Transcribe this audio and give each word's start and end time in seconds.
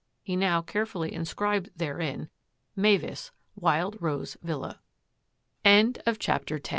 He 0.23 0.35
now 0.35 0.63
carefully 0.63 1.13
inscribed 1.13 1.77
therein: 1.77 2.31
"Mavis, 2.75 3.29
Wild 3.53 4.01
Rose 4.01 4.35
Villa." 4.41 4.81
CHAPTER 6.17 6.55
X 6.55 6.69